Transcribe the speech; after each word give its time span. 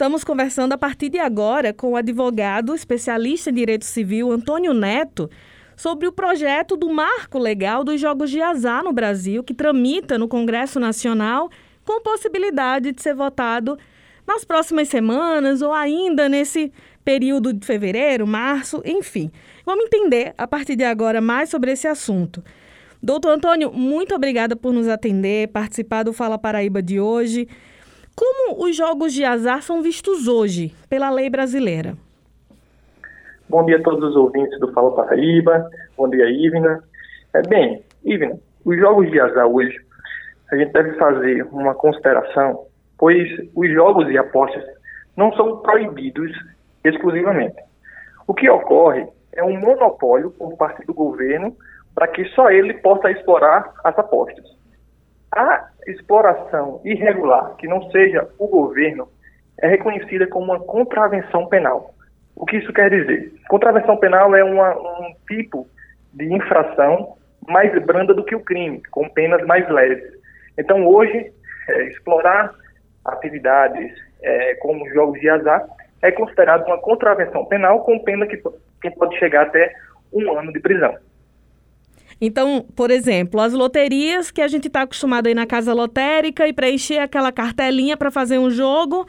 Estamos 0.00 0.24
conversando 0.24 0.72
a 0.72 0.78
partir 0.78 1.10
de 1.10 1.18
agora 1.18 1.74
com 1.74 1.90
o 1.90 1.96
advogado 1.96 2.74
especialista 2.74 3.50
em 3.50 3.52
direito 3.52 3.84
civil 3.84 4.32
Antônio 4.32 4.72
Neto 4.72 5.28
sobre 5.76 6.06
o 6.08 6.12
projeto 6.12 6.74
do 6.74 6.88
marco 6.88 7.38
legal 7.38 7.84
dos 7.84 8.00
jogos 8.00 8.30
de 8.30 8.40
azar 8.40 8.82
no 8.82 8.94
Brasil, 8.94 9.44
que 9.44 9.52
tramita 9.52 10.16
no 10.16 10.26
Congresso 10.26 10.80
Nacional 10.80 11.50
com 11.84 12.00
possibilidade 12.00 12.92
de 12.92 13.02
ser 13.02 13.14
votado 13.14 13.76
nas 14.26 14.42
próximas 14.42 14.88
semanas 14.88 15.60
ou 15.60 15.70
ainda 15.70 16.30
nesse 16.30 16.72
período 17.04 17.52
de 17.52 17.66
fevereiro, 17.66 18.26
março, 18.26 18.80
enfim. 18.86 19.30
Vamos 19.66 19.84
entender 19.84 20.32
a 20.38 20.48
partir 20.48 20.76
de 20.76 20.84
agora 20.84 21.20
mais 21.20 21.50
sobre 21.50 21.72
esse 21.72 21.86
assunto. 21.86 22.42
Doutor 23.02 23.32
Antônio, 23.32 23.70
muito 23.70 24.14
obrigada 24.14 24.56
por 24.56 24.72
nos 24.72 24.88
atender, 24.88 25.48
participar 25.48 26.04
do 26.04 26.14
Fala 26.14 26.38
Paraíba 26.38 26.80
de 26.80 26.98
hoje. 26.98 27.46
Como 28.20 28.62
os 28.66 28.76
jogos 28.76 29.14
de 29.14 29.24
azar 29.24 29.62
são 29.62 29.80
vistos 29.80 30.28
hoje 30.28 30.74
pela 30.90 31.08
lei 31.08 31.30
brasileira? 31.30 31.94
Bom 33.48 33.64
dia 33.64 33.78
a 33.78 33.82
todos 33.82 34.10
os 34.10 34.14
ouvintes 34.14 34.60
do 34.60 34.70
Fala 34.74 34.94
Paraíba. 34.94 35.70
Bom 35.96 36.06
dia, 36.06 36.28
Ivna. 36.28 36.84
É, 37.32 37.40
bem, 37.48 37.82
Ivna, 38.04 38.38
os 38.62 38.78
jogos 38.78 39.10
de 39.10 39.18
azar 39.18 39.46
hoje, 39.46 39.74
a 40.52 40.56
gente 40.56 40.70
deve 40.70 40.98
fazer 40.98 41.48
uma 41.50 41.74
consideração, 41.74 42.66
pois 42.98 43.26
os 43.54 43.70
jogos 43.72 44.06
e 44.10 44.18
apostas 44.18 44.64
não 45.16 45.32
são 45.32 45.56
proibidos 45.62 46.30
exclusivamente. 46.84 47.56
O 48.26 48.34
que 48.34 48.50
ocorre 48.50 49.06
é 49.32 49.42
um 49.42 49.58
monopólio 49.58 50.30
por 50.32 50.58
parte 50.58 50.84
do 50.84 50.92
governo 50.92 51.56
para 51.94 52.06
que 52.06 52.26
só 52.34 52.50
ele 52.50 52.74
possa 52.74 53.10
explorar 53.10 53.72
as 53.82 53.98
apostas. 53.98 54.59
A 55.32 55.68
exploração 55.86 56.80
irregular, 56.84 57.54
que 57.56 57.68
não 57.68 57.88
seja 57.90 58.28
o 58.38 58.48
governo, 58.48 59.08
é 59.60 59.68
reconhecida 59.68 60.26
como 60.26 60.46
uma 60.46 60.60
contravenção 60.60 61.46
penal. 61.46 61.94
O 62.34 62.44
que 62.46 62.56
isso 62.56 62.72
quer 62.72 62.90
dizer? 62.90 63.32
Contravenção 63.48 63.96
penal 63.96 64.34
é 64.34 64.42
uma, 64.42 64.74
um 64.76 65.14
tipo 65.28 65.68
de 66.12 66.32
infração 66.32 67.16
mais 67.46 67.70
branda 67.84 68.14
do 68.14 68.24
que 68.24 68.34
o 68.34 68.40
crime, 68.40 68.82
com 68.90 69.08
penas 69.08 69.44
mais 69.46 69.68
leves. 69.68 70.12
Então, 70.58 70.86
hoje, 70.86 71.32
é, 71.68 71.82
explorar 71.84 72.52
atividades 73.04 73.92
é, 74.22 74.54
como 74.56 74.88
jogos 74.90 75.20
de 75.20 75.28
azar 75.28 75.66
é 76.02 76.10
considerado 76.10 76.66
uma 76.66 76.78
contravenção 76.78 77.44
penal 77.44 77.84
com 77.84 77.98
pena 77.98 78.26
que, 78.26 78.42
que 78.80 78.90
pode 78.92 79.18
chegar 79.18 79.42
até 79.42 79.72
um 80.12 80.38
ano 80.38 80.52
de 80.52 80.60
prisão. 80.60 80.96
Então, 82.20 82.66
por 82.76 82.90
exemplo, 82.90 83.40
as 83.40 83.52
loterias 83.52 84.30
que 84.30 84.42
a 84.42 84.48
gente 84.48 84.66
está 84.66 84.82
acostumado 84.82 85.26
aí 85.26 85.34
na 85.34 85.46
casa 85.46 85.72
lotérica 85.72 86.46
e 86.46 86.52
preencher 86.52 86.98
aquela 86.98 87.32
cartelinha 87.32 87.96
para 87.96 88.10
fazer 88.10 88.38
um 88.38 88.50
jogo, 88.50 89.06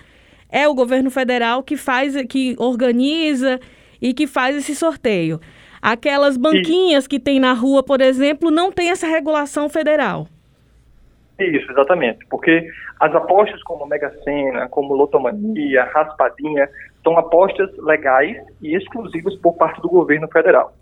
é 0.50 0.67
o 0.67 0.73
governo 0.73 1.12
federal 1.12 1.62
que 1.62 1.76
faz, 1.76 2.16
que 2.28 2.56
organiza 2.58 3.59
e 4.02 4.14
que 4.14 4.26
faz 4.28 4.56
esse 4.56 4.73
sorteio. 4.76 5.39
Aquelas 5.82 6.38
banquinhas 6.38 7.08
que 7.08 7.20
tem 7.20 7.39
na 7.39 7.54
rua, 7.54 7.84
por 7.84 8.02
exemplo, 8.02 8.52
não 8.52 8.72
tem 8.72 8.92
essa 8.92 9.08
regulação 9.08 9.67
federal. 9.67 10.28
Isso, 11.39 11.72
exatamente. 11.72 12.26
Porque 12.30 12.67
as 13.00 13.14
apostas 13.16 13.62
como 13.64 13.88
Mega 13.88 14.12
Sena, 14.23 14.70
como 14.70 14.94
Lotomania, 14.94 15.84
Raspadinha, 15.86 16.70
são 17.04 17.17
apostas 17.17 17.70
legais 17.80 18.38
e 18.62 18.76
exclusivas 18.76 19.36
por 19.38 19.56
parte 19.56 19.82
do 19.82 19.89
governo 19.89 20.28
federal. 20.28 20.73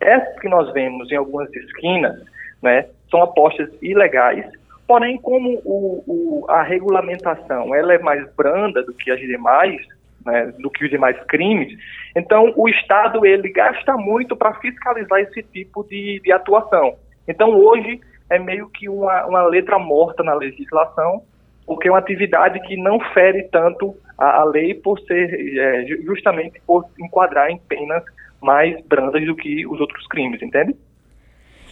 Essas 0.00 0.38
que 0.40 0.48
nós 0.48 0.72
vemos 0.72 1.10
em 1.10 1.16
algumas 1.16 1.52
esquinas, 1.54 2.20
né, 2.62 2.86
são 3.10 3.22
apostas 3.22 3.68
ilegais, 3.82 4.46
porém, 4.86 5.18
como 5.18 5.60
o, 5.64 6.02
o, 6.06 6.46
a 6.48 6.62
regulamentação 6.62 7.74
ela 7.74 7.94
é 7.94 7.98
mais 7.98 8.28
branda 8.34 8.82
do 8.82 8.92
que 8.94 9.10
as 9.10 9.20
demais, 9.20 9.80
né, 10.24 10.52
do 10.58 10.70
que 10.70 10.84
os 10.84 10.90
demais 10.90 11.18
crimes, 11.24 11.76
então 12.16 12.52
o 12.56 12.68
Estado 12.68 13.24
ele 13.26 13.50
gasta 13.50 13.96
muito 13.96 14.36
para 14.36 14.54
fiscalizar 14.54 15.20
esse 15.20 15.42
tipo 15.42 15.84
de, 15.84 16.20
de 16.20 16.32
atuação. 16.32 16.96
Então, 17.26 17.50
hoje, 17.50 18.00
é 18.30 18.38
meio 18.38 18.68
que 18.68 18.88
uma, 18.88 19.26
uma 19.26 19.42
letra 19.46 19.78
morta 19.78 20.22
na 20.22 20.34
legislação, 20.34 21.22
porque 21.66 21.88
é 21.88 21.90
uma 21.90 21.98
atividade 21.98 22.60
que 22.60 22.76
não 22.76 23.00
fere 23.12 23.44
tanto 23.44 23.96
a, 24.18 24.40
a 24.40 24.44
lei 24.44 24.74
por 24.74 24.98
ser 25.00 25.58
é, 25.58 25.86
justamente 26.04 26.60
por 26.66 26.84
enquadrar 26.98 27.50
em 27.50 27.58
penas 27.58 28.02
mais 28.44 28.80
brandas 28.86 29.24
do 29.26 29.34
que 29.34 29.66
os 29.66 29.80
outros 29.80 30.06
crimes, 30.06 30.42
entende? 30.42 30.76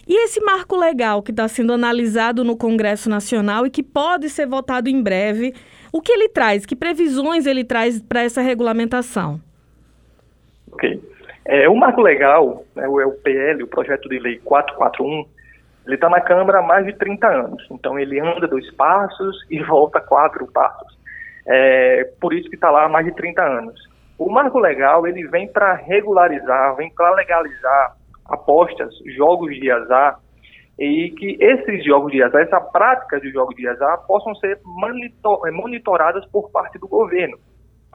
E 0.05 0.25
esse 0.25 0.41
marco 0.41 0.75
legal 0.75 1.23
que 1.23 1.31
está 1.31 1.47
sendo 1.47 1.71
analisado 1.71 2.43
no 2.43 2.57
Congresso 2.57 3.09
Nacional 3.09 3.65
e 3.65 3.69
que 3.69 3.81
pode 3.81 4.29
ser 4.29 4.45
votado 4.45 4.89
em 4.89 5.01
breve, 5.01 5.53
o 5.93 6.01
que 6.01 6.11
ele 6.11 6.27
traz? 6.27 6.65
Que 6.65 6.75
previsões 6.75 7.45
ele 7.45 7.63
traz 7.63 8.01
para 8.01 8.21
essa 8.21 8.41
regulamentação? 8.41 9.39
Ok. 10.71 11.01
É, 11.45 11.69
o 11.69 11.75
marco 11.75 12.01
legal, 12.01 12.65
né, 12.75 12.87
o, 12.87 12.99
é 12.99 13.05
o 13.05 13.11
PL, 13.11 13.63
o 13.63 13.67
projeto 13.67 14.09
de 14.09 14.19
lei 14.19 14.39
441, 14.39 15.25
ele 15.85 15.95
está 15.95 16.09
na 16.09 16.19
Câmara 16.19 16.59
há 16.59 16.61
mais 16.61 16.85
de 16.85 16.93
30 16.93 17.27
anos. 17.27 17.67
Então 17.71 17.97
ele 17.97 18.19
anda 18.19 18.47
dois 18.47 18.69
passos 18.71 19.37
e 19.49 19.61
volta 19.61 20.01
quatro 20.01 20.45
passos. 20.47 20.97
É, 21.45 22.09
por 22.19 22.33
isso 22.33 22.49
que 22.49 22.55
está 22.55 22.71
lá 22.71 22.85
há 22.85 22.89
mais 22.89 23.05
de 23.05 23.13
30 23.13 23.41
anos. 23.41 23.92
O 24.17 24.29
marco 24.29 24.59
legal 24.59 25.07
ele 25.07 25.27
vem 25.27 25.47
para 25.47 25.73
regularizar, 25.73 26.75
vem 26.75 26.89
para 26.93 27.11
legalizar 27.15 27.95
apostas, 28.25 28.93
jogos 29.15 29.55
de 29.55 29.69
azar 29.69 30.19
e 30.79 31.11
que 31.11 31.37
esses 31.39 31.85
jogos 31.85 32.11
de 32.11 32.23
azar, 32.23 32.41
essa 32.41 32.59
prática 32.59 33.19
de 33.19 33.31
jogos 33.31 33.55
de 33.55 33.67
azar 33.67 34.05
possam 34.07 34.33
ser 34.35 34.59
monitor, 34.63 35.51
monitoradas 35.51 36.25
por 36.27 36.49
parte 36.49 36.79
do 36.79 36.87
governo, 36.87 37.37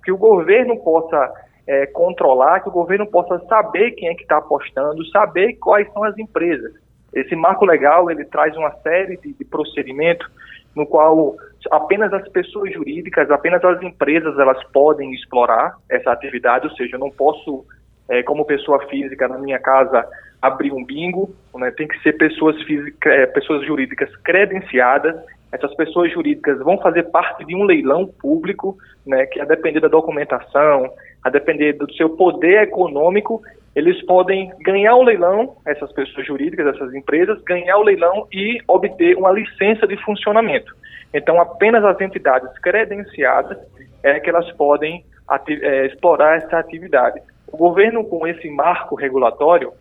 que 0.05 0.12
o 0.12 0.17
governo 0.17 0.77
possa 0.83 1.33
é, 1.67 1.87
controlar, 1.87 2.61
que 2.61 2.69
o 2.69 2.73
governo 2.73 3.07
possa 3.07 3.39
saber 3.47 3.93
quem 3.93 4.09
é 4.09 4.15
que 4.15 4.23
está 4.23 4.39
apostando, 4.39 5.05
saber 5.07 5.55
quais 5.55 5.91
são 5.93 6.05
as 6.05 6.17
empresas. 6.19 6.73
Esse 7.12 7.34
marco 7.34 7.65
legal 7.65 8.11
ele 8.11 8.25
traz 8.25 8.57
uma 8.57 8.71
série 8.83 9.17
de, 9.17 9.33
de 9.33 9.45
procedimentos 9.45 10.28
no 10.75 10.87
qual 10.87 11.34
apenas 11.71 12.13
as 12.13 12.27
pessoas 12.29 12.73
jurídicas, 12.73 13.31
apenas 13.31 13.65
as 13.65 13.83
empresas, 13.83 14.39
elas 14.39 14.63
podem 14.73 15.13
explorar 15.13 15.77
essa 15.89 16.13
atividade, 16.13 16.67
ou 16.67 16.75
seja, 16.75 16.97
eu 16.97 17.01
não 17.01 17.11
posso, 17.11 17.65
é, 18.09 18.23
como 18.23 18.45
pessoa 18.45 18.87
física, 18.87 19.27
na 19.29 19.39
minha 19.39 19.59
casa, 19.59 20.07
abrir 20.41 20.73
um 20.73 20.85
bingo, 20.85 21.35
né? 21.55 21.71
tem 21.73 21.89
que 21.89 22.01
ser 22.03 22.13
pessoas, 22.13 22.61
físicas, 22.63 23.13
é, 23.13 23.27
pessoas 23.27 23.67
jurídicas 23.67 24.15
credenciadas, 24.19 25.17
essas 25.51 25.75
pessoas 25.75 26.13
jurídicas 26.13 26.59
vão 26.59 26.79
fazer 26.79 27.05
parte 27.05 27.45
de 27.45 27.57
um 27.57 27.65
leilão 27.65 28.07
público, 28.07 28.77
né, 29.07 29.25
que 29.27 29.41
a 29.41 29.47
depender 29.47 29.81
da 29.81 29.89
documentação, 29.89 30.93
a 31.28 31.31
depender 31.31 31.75
do 31.75 31.91
seu 31.94 32.11
poder 32.11 32.62
econômico, 32.62 33.43
eles 33.75 34.05
podem 34.06 34.50
ganhar 34.61 34.97
o 34.97 35.03
leilão, 35.03 35.56
essas 35.65 35.93
pessoas 35.93 36.27
jurídicas, 36.27 36.75
essas 36.75 36.93
empresas, 36.94 37.41
ganhar 37.43 37.78
o 37.78 37.83
leilão 37.83 38.27
e 38.33 38.61
obter 38.66 39.16
uma 39.16 39.31
licença 39.31 39.87
de 39.87 39.97
funcionamento. 40.03 40.75
Então, 41.15 41.41
apenas 41.41 41.84
as 41.84 42.00
entidades 42.00 42.50
credenciadas 42.59 43.56
é 44.03 44.19
que 44.19 44.28
elas 44.28 44.50
podem 44.53 45.05
é, 45.49 45.87
explorar 45.87 46.39
essa 46.39 46.59
atividade. 46.59 47.21
O 47.47 47.56
governo, 47.56 48.05
com 48.05 48.27
esse 48.27 48.50
marco 48.50 48.95
regulatório, 48.95 49.72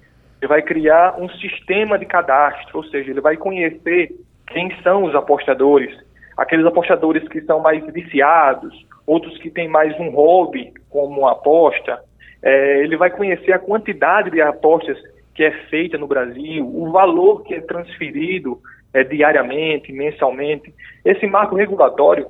ele 0.42 0.48
vai 0.48 0.62
criar 0.62 1.20
um 1.20 1.30
sistema 1.30 1.98
de 1.98 2.06
cadastro, 2.06 2.78
ou 2.78 2.84
seja, 2.86 3.10
ele 3.10 3.22
vai 3.22 3.36
conhecer 3.36 4.12
quem 4.48 4.72
são 4.82 5.04
os 5.04 5.16
apostadores, 5.16 5.94
aqueles 6.38 6.66
apostadores 6.66 7.28
que 7.28 7.42
são 7.42 7.60
mais 7.60 7.84
viciados, 7.92 8.86
outros 9.06 9.38
que 9.40 9.50
têm 9.50 9.68
mais 9.68 9.98
um 10.00 10.10
hobby, 10.10 10.74
como 10.90 11.28
aposta, 11.28 12.00
é, 12.44 12.84
ele 12.84 12.96
vai 12.96 13.10
conhecer 13.10 13.52
a 13.52 13.60
quantidade 13.60 14.30
de 14.30 14.42
apostas 14.42 14.98
que 15.34 15.44
é 15.44 15.52
feita 15.70 15.98
no 15.98 16.08
Brasil, 16.08 16.66
o 16.66 16.92
valor 16.92 17.44
que 17.44 17.54
é 17.54 17.62
transferido 17.62 18.60
é, 18.94 19.04
diariamente, 19.04 19.92
mensalmente. 19.92 20.74
Esse 21.04 21.28
marco 21.28 21.56
regulatório, 21.56 22.28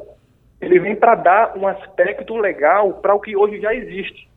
ele 0.59 0.79
vem 0.79 0.96
para 0.96 1.16
dar 1.16 1.57
um 1.57 1.67
aspecto 1.67 2.35
legal 2.35 2.94
para 2.96 3.16
o 3.16 3.19
que 3.19 3.35
hoje 3.35 3.59
já 3.62 3.73
existe. 3.73 4.28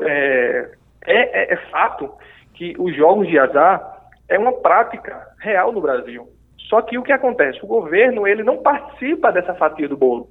É, 0.00 0.70
é, 1.06 1.54
é, 1.54 1.56
fato 1.70 2.10
que 2.54 2.74
os 2.78 2.94
jogos 2.96 3.26
de 3.28 3.38
azar 3.38 4.10
é 4.28 4.38
uma 4.38 4.52
prática 4.52 5.26
real 5.40 5.72
no 5.72 5.80
Brasil. 5.80 6.28
Só 6.68 6.82
que 6.82 6.98
o 6.98 7.02
que 7.02 7.12
acontece? 7.12 7.58
O 7.62 7.66
governo 7.66 8.26
ele 8.26 8.42
não 8.42 8.58
participa 8.58 9.32
dessa 9.32 9.54
fatia 9.54 9.88
do 9.88 9.96
bolo. 9.96 10.28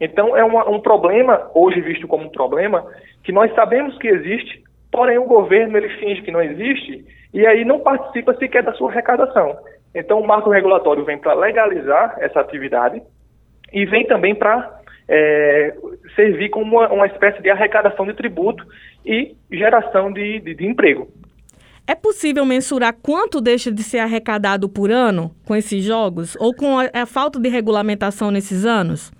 Então 0.00 0.36
é 0.36 0.44
uma, 0.44 0.68
um 0.68 0.80
problema, 0.80 1.50
hoje 1.54 1.80
visto 1.80 2.06
como 2.06 2.24
um 2.24 2.30
problema, 2.30 2.86
que 3.24 3.32
nós 3.32 3.52
sabemos 3.54 3.96
que 3.98 4.06
existe, 4.06 4.62
porém 4.92 5.18
o 5.18 5.24
governo 5.24 5.76
ele 5.76 5.88
finge 5.98 6.22
que 6.22 6.30
não 6.30 6.42
existe 6.42 7.04
e 7.32 7.46
aí 7.46 7.64
não 7.64 7.80
participa 7.80 8.34
sequer 8.34 8.62
da 8.62 8.72
sua 8.74 8.90
arrecadação. 8.90 9.56
Então 9.94 10.20
o 10.20 10.26
marco 10.26 10.50
regulatório 10.50 11.04
vem 11.04 11.18
para 11.18 11.34
legalizar 11.34 12.16
essa 12.18 12.40
atividade 12.40 13.02
e 13.72 13.84
vem 13.86 14.06
também 14.06 14.34
para 14.34 14.78
é, 15.08 15.74
servir 16.14 16.50
como 16.50 16.76
uma, 16.76 16.92
uma, 16.92 17.06
espécie 17.06 17.42
de 17.42 17.50
arrecadação 17.50 18.06
de 18.06 18.14
tributo 18.14 18.64
e 19.04 19.34
geração 19.50 20.12
de, 20.12 20.38
de, 20.40 20.54
de 20.54 20.66
emprego. 20.66 21.08
É 21.88 21.94
possível 21.94 22.44
mensurar 22.44 22.94
quanto 23.02 23.40
deixa 23.40 23.72
de 23.72 23.82
ser 23.82 24.00
arrecadado 24.00 24.68
por 24.68 24.90
ano 24.90 25.34
com 25.46 25.56
esses 25.56 25.82
jogos 25.82 26.36
ou 26.38 26.54
com 26.54 26.78
a, 26.78 26.90
a 26.92 27.06
falta 27.06 27.40
de 27.40 27.48
regulamentação 27.48 28.30
nesses 28.30 28.66
anos? 28.66 29.10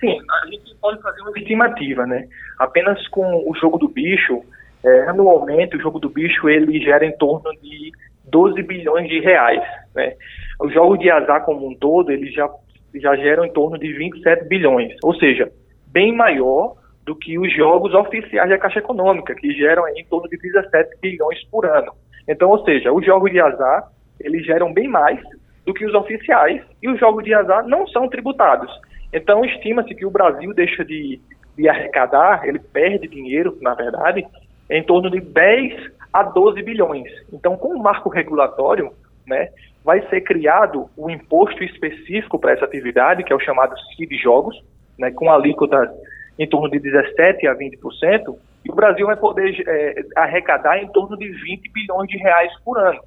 Sim, 0.00 0.18
a 0.42 0.46
gente 0.46 0.74
pode 0.80 1.02
fazer 1.02 1.20
uma 1.20 1.38
estimativa, 1.38 2.06
né? 2.06 2.26
Apenas 2.58 3.06
com 3.08 3.22
o 3.46 3.54
jogo 3.56 3.76
do 3.76 3.86
bicho, 3.86 4.42
é, 4.82 5.08
anualmente 5.08 5.76
o 5.76 5.80
jogo 5.80 5.98
do 5.98 6.08
bicho 6.08 6.48
ele 6.48 6.80
gera 6.80 7.04
em 7.04 7.14
torno 7.18 7.50
de 7.60 7.92
12 8.30 8.62
bilhões 8.62 9.06
de 9.06 9.20
reais, 9.20 9.62
né? 9.94 10.14
Os 10.58 10.72
jogos 10.72 10.98
de 10.98 11.10
azar 11.10 11.44
como 11.44 11.68
um 11.68 11.74
todo, 11.74 12.10
eles 12.10 12.32
já, 12.32 12.48
já 12.94 13.14
geram 13.14 13.44
em 13.44 13.52
torno 13.52 13.78
de 13.78 13.92
27 13.92 14.48
bilhões, 14.48 14.94
ou 15.02 15.14
seja, 15.16 15.52
bem 15.88 16.16
maior 16.16 16.76
do 17.04 17.14
que 17.14 17.38
os 17.38 17.54
jogos 17.54 17.92
oficiais 17.94 18.48
da 18.48 18.58
Caixa 18.58 18.78
Econômica, 18.78 19.34
que 19.34 19.52
geram 19.52 19.86
em 19.88 20.04
torno 20.04 20.28
de 20.28 20.36
17 20.38 20.96
bilhões 21.00 21.44
por 21.50 21.66
ano. 21.66 21.92
Então, 22.28 22.48
ou 22.48 22.64
seja, 22.64 22.92
os 22.92 23.04
jogos 23.04 23.30
de 23.30 23.40
azar, 23.40 23.88
eles 24.18 24.44
geram 24.44 24.72
bem 24.72 24.88
mais 24.88 25.20
do 25.66 25.74
que 25.74 25.84
os 25.84 25.94
oficiais, 25.94 26.62
e 26.82 26.88
os 26.88 26.98
jogos 26.98 27.24
de 27.24 27.34
azar 27.34 27.66
não 27.66 27.86
são 27.86 28.08
tributados. 28.08 28.70
Então, 29.12 29.44
estima-se 29.44 29.94
que 29.94 30.04
o 30.04 30.10
Brasil 30.10 30.52
deixa 30.54 30.84
de, 30.84 31.20
de 31.56 31.68
arrecadar, 31.68 32.46
ele 32.46 32.58
perde 32.58 33.06
dinheiro, 33.06 33.56
na 33.60 33.74
verdade, 33.74 34.26
em 34.70 34.82
torno 34.82 35.10
de 35.10 35.20
10 35.20 35.92
a 36.12 36.22
12 36.22 36.62
bilhões. 36.62 37.10
Então, 37.32 37.56
com 37.56 37.68
o 37.68 37.82
marco 37.82 38.08
regulatório, 38.08 38.92
né, 39.26 39.50
vai 39.84 40.06
ser 40.08 40.22
criado 40.22 40.88
um 40.96 41.10
imposto 41.10 41.62
específico 41.62 42.38
para 42.38 42.52
essa 42.52 42.64
atividade, 42.64 43.24
que 43.24 43.32
é 43.32 43.36
o 43.36 43.40
chamado 43.40 43.74
CID 43.96 44.16
Jogos, 44.16 44.62
né, 44.98 45.10
com 45.10 45.30
alíquotas 45.30 45.90
em 46.38 46.48
torno 46.48 46.70
de 46.70 46.80
17% 46.80 47.46
a 47.48 47.54
20%, 47.54 48.36
e 48.64 48.70
o 48.70 48.74
Brasil 48.74 49.06
vai 49.06 49.16
poder 49.16 49.62
é, 49.66 50.02
arrecadar 50.16 50.78
em 50.78 50.88
torno 50.88 51.16
de 51.16 51.28
20 51.28 51.70
bilhões 51.70 52.08
de 52.08 52.16
reais 52.16 52.52
por 52.64 52.78
ano. 52.78 53.00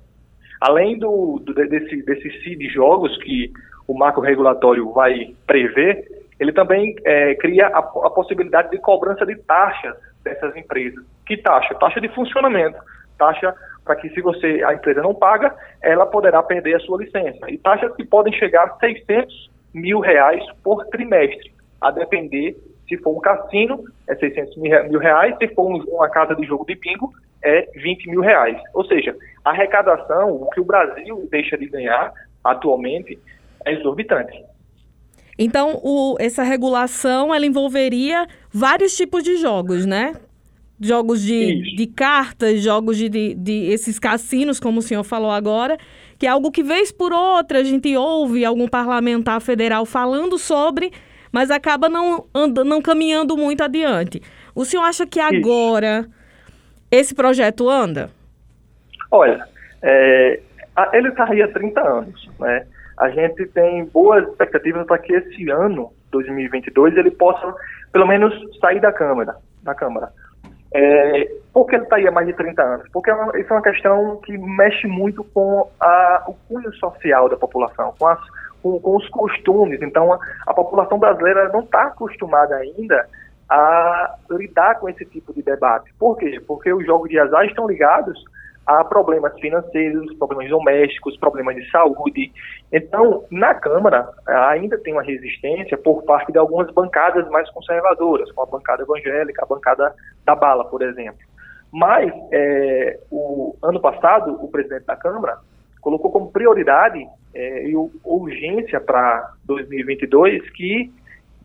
Além 0.61 0.97
do, 0.97 1.39
do 1.43 1.53
desse, 1.53 2.03
desse 2.03 2.31
CID 2.43 2.69
Jogos 2.69 3.15
que 3.23 3.51
o 3.87 3.97
marco 3.97 4.21
regulatório 4.21 4.91
vai 4.91 5.33
prever, 5.45 6.05
ele 6.39 6.51
também 6.51 6.95
é, 7.03 7.35
cria 7.35 7.67
a, 7.67 7.79
a 7.79 8.09
possibilidade 8.09 8.69
de 8.69 8.77
cobrança 8.77 9.25
de 9.25 9.35
taxas 9.35 9.95
dessas 10.23 10.55
empresas. 10.55 11.03
Que 11.25 11.37
taxa? 11.37 11.73
Taxa 11.75 11.99
de 11.99 12.09
funcionamento. 12.09 12.77
Taxa 13.17 13.55
para 13.83 13.95
que 13.95 14.09
se 14.09 14.21
você 14.21 14.61
a 14.65 14.73
empresa 14.73 15.01
não 15.01 15.15
paga, 15.15 15.55
ela 15.81 16.05
poderá 16.05 16.43
perder 16.43 16.75
a 16.75 16.79
sua 16.81 17.03
licença. 17.03 17.49
E 17.49 17.57
taxas 17.57 17.95
que 17.95 18.03
podem 18.03 18.33
chegar 18.33 18.65
a 18.65 18.75
600 18.79 19.49
mil 19.73 19.99
reais 19.99 20.43
por 20.61 20.85
trimestre, 20.87 21.53
a 21.79 21.89
depender 21.89 22.55
se 22.87 22.97
for 22.97 23.17
um 23.17 23.19
cassino, 23.19 23.83
é 24.07 24.15
600 24.15 24.57
mil 24.57 24.99
reais. 24.99 25.35
Se 25.37 25.47
for 25.49 25.67
uma 25.67 26.09
casa 26.09 26.35
de 26.35 26.45
jogo 26.45 26.65
de 26.65 26.75
bingo, 26.75 27.13
é 27.43 27.69
20 27.75 28.09
mil 28.09 28.21
reais. 28.21 28.57
Ou 28.73 28.85
seja, 28.85 29.15
a 29.43 29.49
arrecadação, 29.51 30.31
o 30.31 30.49
que 30.49 30.59
o 30.59 30.65
Brasil 30.65 31.27
deixa 31.29 31.57
de 31.57 31.67
ganhar 31.67 32.13
atualmente, 32.43 33.19
é 33.65 33.73
exorbitante. 33.73 34.43
Então, 35.37 35.79
o, 35.83 36.15
essa 36.19 36.41
regulação 36.41 37.33
ela 37.33 37.45
envolveria 37.45 38.27
vários 38.51 38.95
tipos 38.95 39.23
de 39.23 39.37
jogos, 39.37 39.85
né? 39.85 40.15
Jogos 40.79 41.21
de, 41.21 41.75
de 41.75 41.87
cartas, 41.87 42.61
jogos 42.61 42.97
de, 42.97 43.09
de, 43.09 43.33
de, 43.35 43.71
esses 43.71 43.99
cassinos, 43.99 44.59
como 44.59 44.79
o 44.79 44.81
senhor 44.81 45.03
falou 45.03 45.31
agora, 45.31 45.77
que 46.17 46.25
é 46.25 46.29
algo 46.29 46.51
que, 46.51 46.63
vez 46.63 46.91
por 46.91 47.11
outra, 47.11 47.59
a 47.59 47.63
gente 47.63 47.95
ouve 47.95 48.45
algum 48.45 48.67
parlamentar 48.67 49.41
federal 49.41 49.85
falando 49.85 50.37
sobre, 50.37 50.91
mas 51.31 51.51
acaba 51.51 51.89
não, 51.89 52.25
anda, 52.33 52.63
não 52.63 52.81
caminhando 52.81 53.37
muito 53.37 53.63
adiante. 53.63 54.21
O 54.55 54.65
senhor 54.65 54.83
acha 54.83 55.05
que 55.05 55.19
agora 55.19 56.05
esse 56.91 57.13
projeto 57.13 57.69
anda? 57.69 58.09
Olha, 59.11 59.45
é, 59.81 60.39
ele 60.93 61.09
está 61.09 61.29
aí 61.29 61.41
há 61.41 61.47
30 61.47 61.81
anos, 61.81 62.29
né? 62.39 62.65
A 62.97 63.09
gente 63.09 63.45
tem 63.47 63.85
boas 63.85 64.27
expectativas 64.27 64.85
para 64.87 64.97
que 64.97 65.13
esse 65.13 65.49
ano, 65.49 65.91
2022, 66.11 66.97
ele 66.97 67.11
possa, 67.11 67.53
pelo 67.91 68.07
menos, 68.07 68.33
sair 68.59 68.79
da 68.79 68.91
Câmara. 68.91 69.35
Da 69.61 69.75
Câmara. 69.75 70.11
É, 70.73 71.31
por 71.53 71.67
que 71.67 71.75
ele 71.75 71.83
está 71.83 71.97
aí 71.97 72.07
há 72.07 72.11
mais 72.11 72.27
de 72.27 72.33
30 72.33 72.61
anos? 72.61 72.89
Porque 72.91 73.09
é 73.09 73.13
uma, 73.13 73.39
isso 73.39 73.51
é 73.51 73.55
uma 73.55 73.61
questão 73.61 74.19
que 74.23 74.37
mexe 74.37 74.87
muito 74.87 75.23
com 75.23 75.69
a, 75.79 76.23
o 76.27 76.33
cunho 76.47 76.73
social 76.75 77.29
da 77.29 77.37
população, 77.37 77.93
com 77.97 78.07
as 78.07 78.19
com, 78.67 78.79
com 78.79 78.95
os 78.97 79.07
costumes. 79.09 79.81
Então, 79.81 80.13
a, 80.13 80.19
a 80.47 80.53
população 80.53 80.99
brasileira 80.99 81.49
não 81.49 81.61
está 81.61 81.83
acostumada 81.83 82.55
ainda 82.55 83.07
a 83.49 84.15
lidar 84.31 84.79
com 84.79 84.89
esse 84.89 85.05
tipo 85.05 85.33
de 85.33 85.41
debate. 85.41 85.93
Por 85.97 86.17
quê? 86.17 86.41
Porque 86.45 86.71
os 86.73 86.85
jogos 86.85 87.09
de 87.09 87.17
azar 87.17 87.45
estão 87.45 87.67
ligados 87.67 88.21
a 88.65 88.83
problemas 88.83 89.33
financeiros, 89.39 90.13
problemas 90.15 90.49
domésticos, 90.49 91.15
problemas 91.17 91.55
de 91.55 91.69
saúde. 91.71 92.33
Então, 92.73 93.23
na 93.31 93.53
Câmara, 93.53 94.09
ainda 94.27 94.77
tem 94.79 94.91
uma 94.91 95.03
resistência 95.03 95.77
por 95.77 96.03
parte 96.03 96.33
de 96.33 96.37
algumas 96.37 96.69
bancadas 96.71 97.25
mais 97.29 97.49
conservadoras, 97.51 98.29
como 98.33 98.45
a 98.45 98.51
bancada 98.51 98.83
evangélica, 98.83 99.43
a 99.43 99.47
bancada 99.47 99.95
da 100.25 100.35
bala, 100.35 100.65
por 100.65 100.81
exemplo. 100.81 101.21
Mas, 101.71 102.11
é, 102.33 102.99
o 103.09 103.55
ano 103.63 103.79
passado, 103.79 104.33
o 104.43 104.49
presidente 104.49 104.85
da 104.85 104.97
Câmara 104.97 105.37
colocou 105.87 106.11
como 106.11 106.29
prioridade 106.29 107.07
é, 107.33 107.69
e 107.69 107.73
urgência 108.03 108.81
para 108.81 109.31
2022 109.45 110.49
que 110.49 110.91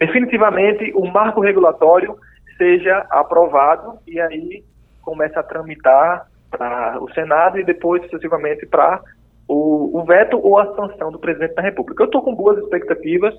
definitivamente 0.01 0.93
o 0.97 1.07
marco 1.07 1.41
regulatório 1.41 2.17
seja 2.59 3.07
aprovado 3.09 4.01
e 4.05 4.21
aí 4.21 4.65
começa 5.01 5.39
a 5.39 5.45
tramitar 5.45 6.27
para 6.51 6.99
o 7.01 7.09
Senado 7.13 7.61
e 7.61 7.65
depois 7.65 8.03
sucessivamente 8.03 8.67
para 8.67 9.01
o, 9.47 9.97
o, 9.97 10.05
veto 10.05 10.41
ou 10.43 10.59
a 10.59 10.75
sanção 10.75 11.13
do 11.13 11.21
presidente 11.21 11.55
da 11.55 11.63
República. 11.63 12.03
Eu 12.03 12.07
estou 12.07 12.21
com 12.21 12.35
boas 12.35 12.59
expectativas 12.59 13.33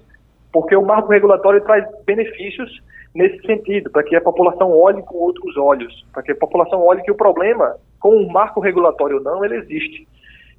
porque 0.54 0.74
o 0.74 0.86
marco 0.86 1.12
regulatório 1.12 1.60
traz 1.66 1.84
benefícios 2.06 2.82
nesse 3.14 3.46
sentido, 3.46 3.92
para 3.92 4.04
que 4.04 4.16
a 4.16 4.22
população 4.22 4.72
olhe 4.72 5.04
com 5.04 5.18
outros 5.18 5.58
olhos, 5.58 6.06
para 6.14 6.24
que 6.24 6.32
a 6.32 6.36
população 6.36 6.82
olhe 6.82 7.04
que 7.04 7.12
o 7.12 7.16
problema, 7.16 7.76
com 8.00 8.16
o 8.16 8.32
marco 8.32 8.62
regulatório 8.62 9.20
não, 9.20 9.44
ele 9.44 9.58
existe. 9.58 10.08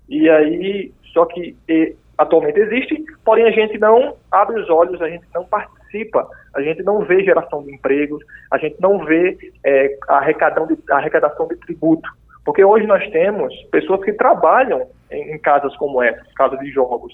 E 0.08 0.28
aí, 0.28 0.92
só 1.12 1.24
que 1.26 1.56
e, 1.68 1.94
atualmente 2.18 2.58
existe, 2.60 3.04
porém 3.24 3.46
a 3.46 3.50
gente 3.50 3.78
não 3.78 4.16
abre 4.30 4.60
os 4.60 4.68
olhos, 4.70 5.00
a 5.00 5.08
gente 5.08 5.24
não 5.34 5.44
participa, 5.44 6.28
a 6.54 6.62
gente 6.62 6.82
não 6.82 7.00
vê 7.00 7.24
geração 7.24 7.62
de 7.62 7.74
empregos, 7.74 8.22
a 8.50 8.58
gente 8.58 8.76
não 8.80 9.04
vê 9.04 9.36
é, 9.64 9.96
arrecadação 10.08 10.66
de, 10.66 10.78
arrecadação 10.90 11.48
de 11.48 11.56
tributo. 11.56 12.08
Porque 12.44 12.64
hoje 12.64 12.86
nós 12.86 13.06
temos 13.10 13.54
pessoas 13.70 14.04
que 14.04 14.12
trabalham 14.12 14.86
em, 15.10 15.34
em 15.34 15.38
casas 15.38 15.74
como 15.76 16.02
essa, 16.02 16.22
casas 16.36 16.58
de 16.60 16.70
jogos. 16.70 17.12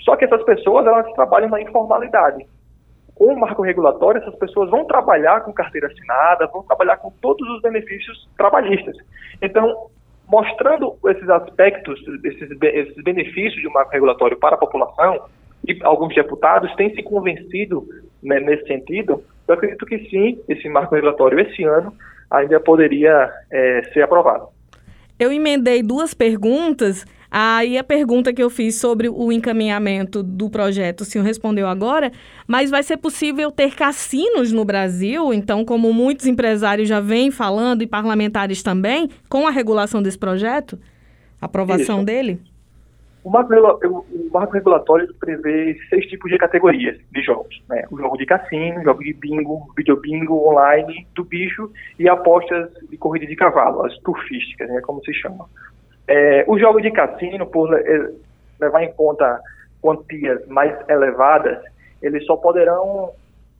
Só 0.00 0.16
que 0.16 0.24
essas 0.24 0.42
pessoas, 0.44 0.86
elas 0.86 1.10
trabalham 1.12 1.48
na 1.48 1.60
informalidade. 1.60 2.46
Com 3.14 3.32
o 3.32 3.38
marco 3.38 3.62
regulatório, 3.62 4.20
essas 4.20 4.34
pessoas 4.34 4.68
vão 4.70 4.84
trabalhar 4.84 5.42
com 5.42 5.52
carteira 5.52 5.86
assinada, 5.86 6.48
vão 6.48 6.64
trabalhar 6.64 6.96
com 6.96 7.10
todos 7.22 7.48
os 7.48 7.62
benefícios 7.62 8.28
trabalhistas. 8.36 8.96
Então, 9.40 9.88
mostrando 10.28 10.96
esses 11.06 11.28
aspectos, 11.28 12.00
esses, 12.24 12.50
esses 12.60 13.04
benefícios 13.04 13.60
de 13.60 13.68
um 13.68 13.72
marco 13.72 13.92
regulatório 13.92 14.36
para 14.38 14.54
a 14.54 14.58
população, 14.58 15.20
e 15.66 15.78
alguns 15.82 16.14
deputados 16.14 16.74
têm 16.76 16.94
se 16.94 17.02
convencido 17.02 17.86
né, 18.22 18.40
nesse 18.40 18.66
sentido, 18.66 19.22
eu 19.46 19.54
acredito 19.54 19.84
que 19.86 19.98
sim, 20.10 20.38
esse 20.48 20.68
marco 20.68 20.94
regulatório 20.94 21.40
esse 21.40 21.64
ano 21.64 21.92
ainda 22.30 22.58
poderia 22.60 23.30
é, 23.50 23.82
ser 23.92 24.02
aprovado. 24.02 24.48
Eu 25.18 25.30
emendei 25.32 25.82
duas 25.82 26.12
perguntas. 26.12 27.06
Aí 27.36 27.76
a 27.76 27.82
pergunta 27.82 28.32
que 28.32 28.40
eu 28.40 28.48
fiz 28.48 28.76
sobre 28.76 29.08
o 29.08 29.32
encaminhamento 29.32 30.22
do 30.22 30.48
projeto, 30.48 31.00
o 31.00 31.04
senhor 31.04 31.24
respondeu 31.24 31.66
agora, 31.66 32.12
mas 32.46 32.70
vai 32.70 32.80
ser 32.80 32.96
possível 32.96 33.50
ter 33.50 33.74
cassinos 33.74 34.52
no 34.52 34.64
Brasil? 34.64 35.34
Então, 35.34 35.64
como 35.64 35.92
muitos 35.92 36.26
empresários 36.26 36.88
já 36.88 37.00
vêm 37.00 37.32
falando 37.32 37.82
e 37.82 37.88
parlamentares 37.88 38.62
também, 38.62 39.10
com 39.28 39.48
a 39.48 39.50
regulação 39.50 40.00
desse 40.00 40.16
projeto? 40.16 40.78
Aprovação 41.40 41.96
Isso. 41.96 42.06
dele? 42.06 42.40
O 43.24 43.30
marco, 43.30 43.52
o 43.52 44.30
marco, 44.32 44.52
regulatório 44.52 45.12
prevê 45.18 45.76
seis 45.90 46.06
tipos 46.06 46.30
de 46.30 46.38
categorias 46.38 47.00
de 47.10 47.20
jogos. 47.20 47.60
Né? 47.68 47.82
O 47.90 47.98
jogo 47.98 48.16
de 48.16 48.26
cassino, 48.26 48.80
jogo 48.84 49.02
de 49.02 49.12
bingo, 49.12 49.72
videobingo 49.76 50.50
online, 50.50 51.04
do 51.16 51.24
bicho 51.24 51.68
e 51.98 52.08
apostas 52.08 52.70
de 52.88 52.96
corrida 52.96 53.26
de 53.26 53.34
cavalo, 53.34 53.84
as 53.84 53.98
turfísticas, 53.98 54.68
né, 54.68 54.80
como 54.82 55.02
se 55.04 55.12
chama. 55.14 55.46
É, 56.06 56.44
o 56.46 56.58
jogo 56.58 56.80
de 56.80 56.90
cassino, 56.90 57.46
por 57.46 57.70
levar 58.60 58.82
em 58.82 58.92
conta 58.92 59.40
quantias 59.80 60.46
mais 60.46 60.76
elevadas, 60.88 61.58
eles 62.02 62.24
só 62.26 62.36
poderão, 62.36 63.10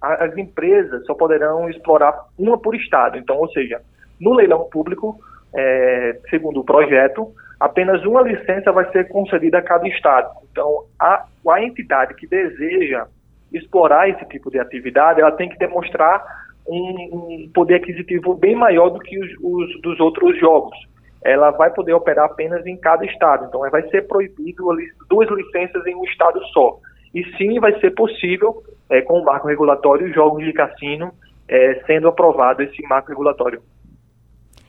as 0.00 0.36
empresas 0.36 1.04
só 1.06 1.14
poderão 1.14 1.68
explorar 1.68 2.26
uma 2.38 2.58
por 2.58 2.74
estado. 2.74 3.18
Então, 3.18 3.36
ou 3.36 3.48
seja, 3.50 3.80
no 4.20 4.34
leilão 4.34 4.68
público, 4.70 5.18
é, 5.54 6.18
segundo 6.28 6.60
o 6.60 6.64
projeto, 6.64 7.32
apenas 7.58 8.04
uma 8.04 8.22
licença 8.22 8.72
vai 8.72 8.90
ser 8.90 9.08
concedida 9.08 9.58
a 9.58 9.62
cada 9.62 9.88
estado. 9.88 10.30
Então, 10.50 10.84
a, 10.98 11.24
a 11.48 11.62
entidade 11.62 12.14
que 12.14 12.26
deseja 12.26 13.06
explorar 13.52 14.08
esse 14.08 14.24
tipo 14.26 14.50
de 14.50 14.58
atividade, 14.58 15.20
ela 15.20 15.32
tem 15.32 15.48
que 15.48 15.58
demonstrar 15.58 16.22
um, 16.66 17.44
um 17.44 17.50
poder 17.54 17.76
aquisitivo 17.76 18.34
bem 18.34 18.56
maior 18.56 18.90
do 18.90 18.98
que 18.98 19.18
os, 19.18 19.30
os, 19.40 19.80
dos 19.80 20.00
outros 20.00 20.38
jogos 20.38 20.76
ela 21.24 21.50
vai 21.50 21.70
poder 21.70 21.94
operar 21.94 22.26
apenas 22.26 22.66
em 22.66 22.76
cada 22.76 23.04
estado. 23.06 23.46
Então, 23.46 23.60
vai 23.70 23.88
ser 23.88 24.06
proibido 24.06 24.66
duas 25.08 25.28
licenças 25.30 25.84
em 25.86 25.94
um 25.94 26.04
estado 26.04 26.38
só. 26.52 26.78
E 27.14 27.24
sim, 27.36 27.58
vai 27.58 27.78
ser 27.80 27.92
possível 27.92 28.62
é, 28.90 29.00
com 29.00 29.20
o 29.20 29.24
marco 29.24 29.48
regulatório 29.48 30.12
jogos 30.12 30.44
de 30.44 30.52
cassino 30.52 31.12
é, 31.48 31.82
sendo 31.86 32.08
aprovado 32.08 32.62
esse 32.62 32.82
marco 32.82 33.08
regulatório. 33.08 33.62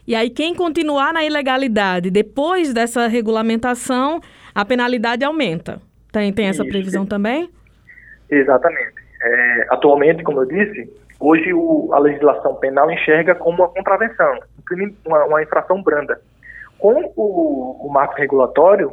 E 0.06 0.14
aí, 0.14 0.30
quem 0.30 0.54
continuar 0.54 1.12
na 1.12 1.24
ilegalidade 1.24 2.10
depois 2.10 2.72
dessa 2.72 3.06
regulamentação, 3.08 4.20
a 4.54 4.64
penalidade 4.64 5.24
aumenta. 5.24 5.80
Tem, 6.12 6.32
tem 6.32 6.46
essa 6.46 6.62
Isso. 6.62 6.70
previsão 6.70 7.04
também? 7.04 7.50
Exatamente. 8.30 8.94
É, 9.20 9.66
atualmente, 9.70 10.22
como 10.22 10.40
eu 10.42 10.46
disse, 10.46 10.88
hoje 11.18 11.52
o, 11.52 11.90
a 11.92 11.98
legislação 11.98 12.54
penal 12.54 12.90
enxerga 12.90 13.34
como 13.34 13.64
uma 13.64 13.68
contravenção, 13.68 14.38
uma, 15.04 15.24
uma 15.24 15.42
infração 15.42 15.82
branda. 15.82 16.20
Com 16.78 17.12
o, 17.16 17.86
o 17.86 17.90
marco 17.90 18.14
regulatório, 18.16 18.92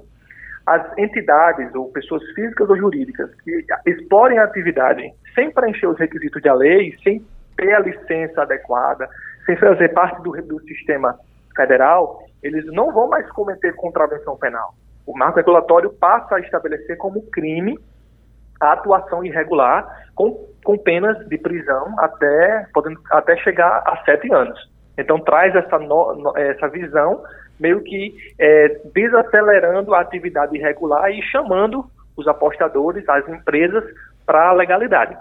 as 0.66 0.98
entidades 0.98 1.74
ou 1.76 1.92
pessoas 1.92 2.24
físicas 2.34 2.70
ou 2.70 2.78
jurídicas 2.78 3.30
que 3.42 3.66
explorem 3.86 4.40
a 4.40 4.46
atividade 4.46 5.14
sem 5.36 5.52
preencher 5.52 5.88
os 5.88 6.00
requisitos 6.00 6.42
da 6.42 6.54
lei, 6.54 6.96
sem 7.04 7.26
ter 7.58 7.74
a 7.74 7.80
licença 7.80 8.44
adequada, 8.44 9.10
sem 9.46 9.58
fazer 9.58 9.90
parte 9.90 10.22
do, 10.22 10.32
do 10.32 10.62
sistema 10.62 11.20
federal, 11.56 12.24
eles 12.42 12.66
não 12.68 12.92
vão 12.92 13.08
mais 13.08 13.30
cometer 13.32 13.74
contravenção 13.76 14.38
penal. 14.38 14.74
O 15.06 15.18
marco 15.18 15.38
regulatório 15.38 15.92
passa 15.92 16.36
a 16.36 16.40
estabelecer 16.40 16.98
como 16.98 17.22
crime 17.30 17.78
a 18.60 18.74
atuação 18.74 19.24
irregular 19.24 20.08
com, 20.16 20.48
com 20.64 20.78
penas 20.78 21.18
de 21.28 21.38
prisão 21.38 21.94
até, 22.00 22.68
podendo, 22.74 23.00
até 23.12 23.36
chegar 23.38 23.84
a 23.86 24.02
sete 24.06 24.34
anos. 24.34 24.72
Então 24.98 25.20
traz 25.20 25.54
essa, 25.56 25.78
no, 25.80 26.34
essa 26.38 26.70
visão 26.70 27.22
meio 27.64 27.82
que 27.82 28.14
é, 28.38 28.82
desacelerando 28.94 29.96
a 29.96 30.02
atividade 30.02 30.58
irregular 30.58 31.10
e 31.10 31.22
chamando 31.24 31.86
os 32.18 32.28
apostadores, 32.28 33.08
as 33.08 33.28
empresas, 33.30 33.84
para 34.26 34.50
a 34.50 34.54
legalidade. 34.54 35.18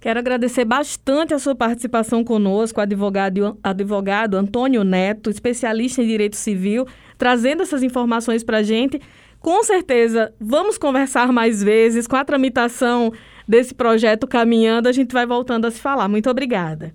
Quero 0.00 0.18
agradecer 0.18 0.64
bastante 0.64 1.34
a 1.34 1.38
sua 1.38 1.54
participação 1.54 2.24
conosco, 2.24 2.80
advogado, 2.80 3.58
advogado 3.62 4.36
Antônio 4.36 4.82
Neto, 4.82 5.30
especialista 5.30 6.02
em 6.02 6.06
direito 6.06 6.36
civil, 6.36 6.86
trazendo 7.18 7.62
essas 7.62 7.82
informações 7.82 8.42
para 8.42 8.58
a 8.58 8.62
gente. 8.62 9.00
Com 9.40 9.62
certeza, 9.62 10.32
vamos 10.40 10.78
conversar 10.78 11.32
mais 11.32 11.62
vezes 11.62 12.06
com 12.06 12.16
a 12.16 12.24
tramitação 12.24 13.12
desse 13.46 13.74
projeto 13.74 14.26
caminhando. 14.26 14.88
A 14.88 14.92
gente 14.92 15.12
vai 15.12 15.26
voltando 15.26 15.66
a 15.66 15.70
se 15.70 15.80
falar. 15.80 16.08
Muito 16.08 16.30
obrigada. 16.30 16.92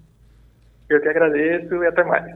Eu 0.90 1.00
que 1.00 1.08
agradeço 1.08 1.74
e 1.74 1.88
até 1.88 2.04
mais. 2.04 2.30